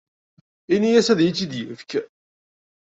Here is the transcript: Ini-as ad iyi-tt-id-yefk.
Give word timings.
Ini-as 0.73 1.07
ad 1.09 1.19
iyi-tt-id-yefk. 1.21 1.91